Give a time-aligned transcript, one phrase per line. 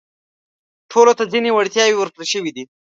[0.91, 2.63] ټولو ته ځينې وړتياوې ورکړل شوي دي.